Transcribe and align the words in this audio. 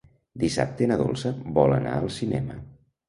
Dissabte 0.43 0.87
na 0.91 0.97
Dolça 1.01 1.33
vol 1.59 1.77
anar 1.77 1.93
al 1.99 2.11
cinema. 2.17 2.57